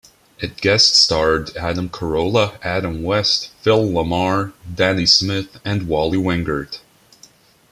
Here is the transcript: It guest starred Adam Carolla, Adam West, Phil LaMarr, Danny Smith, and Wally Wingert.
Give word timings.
It 0.39 0.57
guest 0.57 0.95
starred 0.95 1.55
Adam 1.55 1.87
Carolla, 1.87 2.57
Adam 2.63 3.03
West, 3.03 3.51
Phil 3.61 3.85
LaMarr, 3.87 4.51
Danny 4.73 5.05
Smith, 5.05 5.59
and 5.63 5.87
Wally 5.87 6.17
Wingert. 6.17 6.79